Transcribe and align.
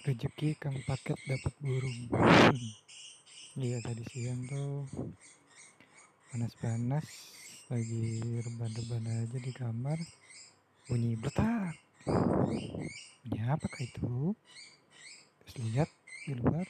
Rezeki 0.00 0.56
kang 0.56 0.80
paket 0.88 1.20
dapat 1.28 1.52
burung. 1.60 1.98
Iya 3.52 3.84
tadi 3.84 4.00
siang 4.08 4.48
tuh 4.48 4.88
panas-panas 6.32 7.04
lagi 7.68 8.40
rebahan-rebahan 8.40 9.28
aja 9.28 9.36
di 9.36 9.52
kamar. 9.52 10.00
Bunyi 10.88 11.20
betak 11.20 11.76
bunyi 13.20 13.40
apa 13.44 13.66
kah 13.68 13.84
itu? 13.84 14.32
Terus 15.44 15.54
lihat 15.68 15.88
di 16.24 16.32
luar 16.32 16.64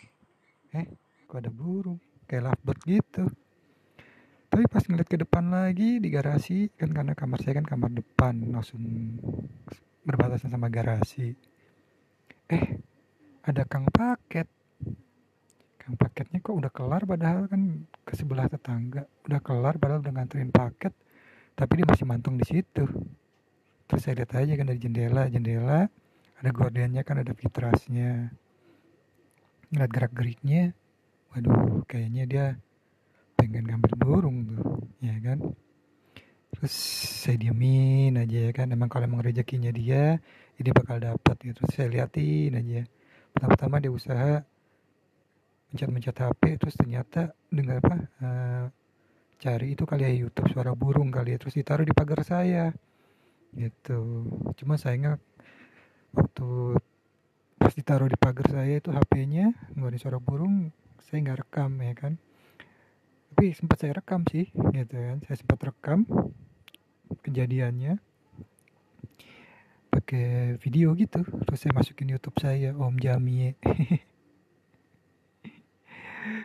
eh 0.74 0.90
kok 1.30 1.38
ada 1.38 1.54
burung? 1.54 2.02
Kayak 2.26 2.50
lovebird 2.50 2.80
gitu. 2.82 3.24
Tapi 4.50 4.66
pas 4.66 4.82
ngeliat 4.82 5.06
ke 5.06 5.22
depan 5.22 5.54
lagi 5.54 6.02
di 6.02 6.10
garasi 6.10 6.66
kan 6.74 6.90
karena 6.90 7.14
kamar 7.14 7.38
saya 7.46 7.62
kan 7.62 7.66
kamar 7.70 7.94
depan 7.94 8.34
langsung 8.50 8.82
berbatasan 10.02 10.50
sama 10.50 10.66
garasi. 10.66 11.38
Eh 12.50 12.89
ada 13.50 13.66
kang 13.66 13.86
paket. 13.90 14.46
Kang 15.80 15.94
paketnya 15.98 16.38
kok 16.38 16.54
udah 16.54 16.70
kelar 16.70 17.02
padahal 17.02 17.50
kan 17.50 17.84
ke 18.06 18.14
sebelah 18.14 18.46
tetangga. 18.46 19.10
Udah 19.26 19.40
kelar 19.42 19.74
padahal 19.76 20.00
udah 20.06 20.14
nganterin 20.14 20.54
paket 20.54 20.94
tapi 21.58 21.82
dia 21.82 21.86
masih 21.90 22.06
mantung 22.06 22.38
di 22.38 22.46
situ. 22.46 22.86
Terus 23.84 24.00
saya 24.00 24.22
lihat 24.22 24.32
aja 24.38 24.52
kan 24.54 24.66
dari 24.70 24.80
jendela 24.80 25.26
jendela 25.26 25.90
ada 26.40 26.50
gordennya 26.54 27.02
kan 27.04 27.20
ada 27.20 27.36
fitrasnya 27.36 28.32
ngeliat 29.68 29.90
gerak 29.92 30.12
geriknya 30.16 30.72
waduh 31.30 31.84
kayaknya 31.84 32.24
dia 32.26 32.46
pengen 33.36 33.68
ngambil 33.68 33.92
burung 33.98 34.38
tuh 34.46 34.88
ya 35.02 35.18
kan? 35.20 35.42
Terus 36.54 36.74
saya 37.26 37.36
diamin 37.36 38.14
aja 38.14 38.48
ya 38.48 38.52
kan 38.54 38.70
emang 38.70 38.88
kalau 38.88 39.10
emang 39.10 39.20
rezekinya 39.20 39.74
dia 39.74 40.22
ini 40.56 40.70
bakal 40.70 40.96
dapat 40.96 41.36
gitu. 41.44 41.60
Saya 41.68 41.90
liatin 41.90 42.56
aja 42.56 42.82
pertama-tama 43.32 43.80
dia 43.80 43.92
usaha 43.92 44.42
mencet-mencet 45.70 46.16
HP 46.18 46.42
terus 46.58 46.74
ternyata 46.74 47.30
dengar 47.46 47.78
apa 47.78 47.96
uh, 48.20 48.64
cari 49.40 49.72
itu 49.72 49.88
kali 49.88 50.04
ya 50.04 50.12
YouTube 50.12 50.50
suara 50.52 50.76
burung 50.76 51.08
kali 51.08 51.32
ya 51.34 51.38
terus 51.40 51.56
ditaruh 51.56 51.86
di 51.86 51.94
pagar 51.96 52.20
saya. 52.26 52.74
Gitu. 53.56 53.98
Cuma 54.60 54.76
sayangnya 54.76 55.16
waktu 56.12 56.76
pas 57.56 57.72
ditaruh 57.72 58.10
di 58.10 58.18
pagar 58.18 58.46
saya 58.50 58.82
itu 58.82 58.90
HP-nya 58.90 59.54
nggak 59.78 59.90
ada 59.94 59.98
suara 59.98 60.18
burung 60.20 60.74
saya 61.00 61.24
nggak 61.24 61.38
rekam 61.46 61.70
ya 61.80 61.94
kan. 61.96 62.12
Tapi 63.30 63.54
sempat 63.54 63.78
saya 63.80 63.96
rekam 63.96 64.26
sih 64.28 64.50
gitu 64.52 64.94
kan. 64.94 65.22
Saya 65.24 65.36
sempat 65.38 65.58
rekam 65.64 66.04
kejadiannya 67.24 67.98
pakai 70.10 70.58
video 70.58 70.90
gitu. 70.98 71.22
Terus 71.22 71.58
saya 71.62 71.70
masukin 71.70 72.10
YouTube 72.10 72.34
saya 72.42 72.74
Om 72.74 72.98
Jamie. 72.98 73.54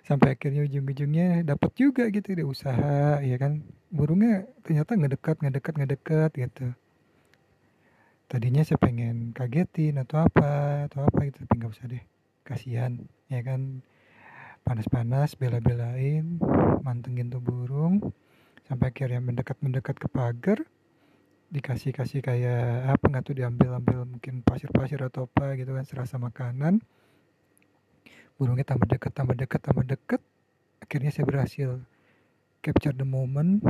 Sampai 0.07 0.37
akhirnya 0.37 0.69
ujung-ujungnya 0.69 1.41
dapat 1.41 1.73
juga 1.73 2.05
gitu 2.13 2.37
dia 2.37 2.45
usaha 2.45 3.17
ya 3.25 3.41
kan. 3.41 3.65
Burungnya 3.89 4.45
ternyata 4.61 4.93
ngedekat 4.93 5.41
ngedekat 5.41 5.73
ngedekat 5.81 6.29
gitu. 6.37 6.77
Tadinya 8.29 8.61
saya 8.61 8.77
pengen 8.77 9.33
kagetin 9.33 9.97
atau 9.97 10.21
apa 10.21 10.85
atau 10.85 11.09
apa 11.09 11.25
gitu 11.25 11.41
tapi 11.41 11.53
nggak 11.57 11.73
usah 11.73 11.89
deh. 11.89 12.05
Kasihan 12.45 13.01
ya 13.33 13.41
kan. 13.41 13.81
Panas-panas 14.61 15.33
bela-belain 15.41 16.37
mantengin 16.85 17.33
tuh 17.33 17.41
burung. 17.41 18.13
Sampai 18.69 18.93
akhirnya 18.93 19.25
mendekat 19.25 19.57
mendekat 19.65 19.97
ke 19.97 20.05
pagar 20.05 20.61
dikasih 21.53 21.93
kasih 21.93 22.19
kayak 22.25 22.89
apa 22.97 23.05
nggak 23.05 23.23
tuh 23.23 23.35
diambil 23.37 23.77
ambil 23.77 24.03
mungkin 24.09 24.41
pasir 24.41 24.69
pasir 24.73 24.99
atau 25.01 25.29
apa 25.29 25.53
gitu 25.59 25.71
kan 25.73 25.85
serasa 25.85 26.17
makanan. 26.17 26.81
Burungnya 28.35 28.67
tambah 28.67 28.89
dekat 28.89 29.11
tambah 29.15 29.35
dekat 29.37 29.61
tambah 29.63 29.85
dekat 29.85 30.21
akhirnya 30.83 31.11
saya 31.13 31.25
berhasil 31.25 31.69
capture 32.59 32.93
the 32.97 33.07
moment 33.07 33.61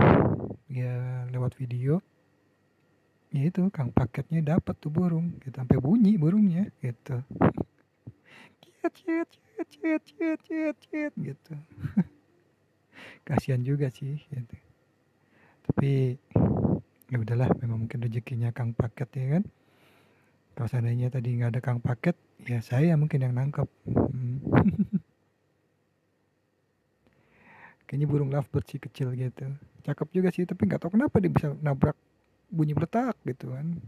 ya 0.71 1.27
lewat 1.29 1.59
video. 1.59 1.99
Ya 3.35 3.51
itu 3.51 3.67
kang 3.67 3.91
paketnya 3.91 4.39
dapat 4.55 4.79
tuh 4.79 4.87
burung 4.87 5.35
gitu 5.43 5.59
sampai 5.59 5.75
bunyi 5.75 6.15
burungnya 6.15 6.71
gitu. 6.79 7.19
Ciet 8.63 8.93
ciet 8.95 9.27
ciet 9.27 9.67
ciet 9.67 10.01
ciet 10.07 10.39
ciet 10.47 10.75
ciet 10.79 11.13
gitu. 11.19 11.53
Kasihan 13.27 13.59
juga 13.59 13.91
sih 13.91 14.15
gitu. 14.31 14.55
Tapi 15.65 16.15
ya 17.15 17.23
udahlah 17.23 17.47
memang 17.63 17.87
mungkin 17.87 18.03
rezekinya 18.03 18.51
kang 18.51 18.75
paket 18.75 19.07
ya 19.15 19.39
kan? 19.39 19.43
Kalau 20.51 20.67
seandainya 20.67 21.07
tadi 21.07 21.39
nggak 21.39 21.55
ada 21.55 21.61
kang 21.63 21.79
paket 21.79 22.19
ya 22.43 22.59
saya 22.59 22.99
mungkin 22.99 23.23
yang 23.23 23.31
nangkep. 23.31 23.63
Hmm. 23.87 24.43
kayaknya 27.87 28.07
burung 28.11 28.35
lovebird 28.35 28.67
sih 28.67 28.83
kecil 28.83 29.15
gitu. 29.15 29.47
Cakep 29.87 30.11
juga 30.11 30.27
sih 30.35 30.43
tapi 30.43 30.67
nggak 30.67 30.83
tahu 30.83 30.99
kenapa 30.99 31.23
dia 31.23 31.31
bisa 31.31 31.55
nabrak 31.63 31.95
bunyi 32.51 32.75
bertak 32.75 33.15
gitu 33.23 33.55
kan. 33.55 33.79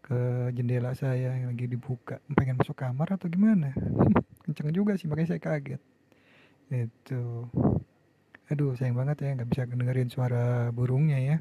Ke 0.00 0.48
jendela 0.56 0.96
saya 0.96 1.36
yang 1.36 1.52
lagi 1.52 1.68
dibuka. 1.68 2.16
Pengen 2.32 2.56
masuk 2.56 2.80
kamar 2.80 3.12
atau 3.12 3.28
gimana? 3.28 3.76
Kenceng 4.48 4.72
juga 4.72 4.96
sih 4.96 5.04
makanya 5.04 5.36
saya 5.36 5.40
kaget. 5.44 5.84
Itu. 6.72 7.44
Aduh 8.48 8.72
sayang 8.72 8.96
banget 8.96 9.28
ya 9.28 9.36
nggak 9.36 9.48
bisa 9.52 9.68
dengerin 9.68 10.08
suara 10.08 10.72
burungnya 10.72 11.20
ya 11.20 11.36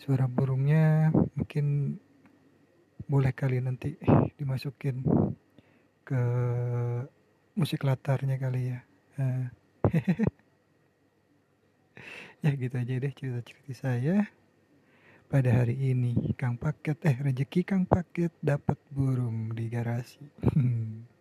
suara 0.00 0.24
burungnya 0.24 1.12
mungkin 1.36 2.00
boleh 3.04 3.36
kali 3.36 3.60
nanti 3.60 4.00
dimasukin 4.40 5.04
ke 6.08 6.22
musik 7.52 7.84
latarnya 7.84 8.40
kali 8.40 8.72
ya. 8.72 8.80
Uh. 9.20 9.46
ya 12.40 12.50
gitu 12.56 12.72
aja 12.80 12.96
deh 12.96 13.12
cerita-cerita 13.12 13.72
saya 13.76 14.24
pada 15.28 15.52
hari 15.52 15.76
ini. 15.92 16.32
Kang 16.32 16.56
Paket 16.56 17.04
eh 17.04 17.20
rezeki 17.20 17.60
Kang 17.68 17.84
Paket 17.84 18.32
dapat 18.40 18.80
burung 18.88 19.52
di 19.52 19.68
garasi 19.68 20.24